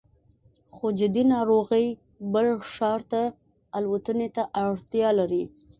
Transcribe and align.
خو 0.75 0.85
جدي 0.99 1.23
ناروغۍ 1.33 1.85
بل 2.33 2.47
ښار 2.73 2.99
ته 3.11 3.21
الوتنې 3.77 4.27
ته 4.35 4.43
اړتیا 4.65 5.09
لري 5.19 5.43